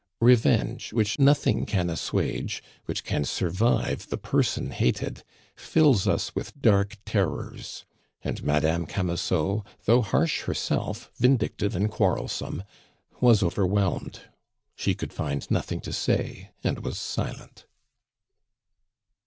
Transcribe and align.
Revenge, 0.21 0.93
which 0.93 1.19
nothing 1.19 1.63
can 1.67 1.87
assuage, 1.87 2.63
which 2.87 3.03
can 3.03 3.23
survive 3.23 4.09
the 4.09 4.17
person 4.17 4.71
hated, 4.71 5.23
fills 5.55 6.07
us 6.07 6.33
with 6.33 6.59
dark 6.59 6.97
terrors. 7.05 7.85
And 8.23 8.41
Madame 8.43 8.87
Camusot, 8.87 9.63
though 9.85 10.01
harsh 10.01 10.41
herself, 10.45 11.11
vindictive, 11.19 11.75
and 11.75 11.91
quarrelsome, 11.91 12.63
was 13.19 13.43
overwhelmed. 13.43 14.21
She 14.75 14.95
could 14.95 15.13
find 15.13 15.45
nothing 15.51 15.81
to 15.81 15.93
say, 15.93 16.49
and 16.63 16.79
was 16.79 16.97
silent. 16.97 17.67